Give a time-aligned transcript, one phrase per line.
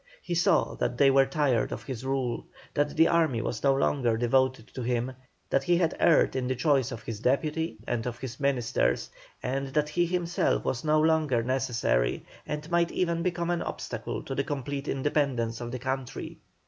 [0.23, 4.17] He saw that they were tired of his rule, that the army was no longer
[4.17, 5.11] devoted to him,
[5.51, 9.11] that he had erred in the choice of his deputy, and of his ministers,
[9.43, 14.33] and that he himself was no longer necessary, and might even become an obstacle to
[14.33, 16.39] the complete independence of the country.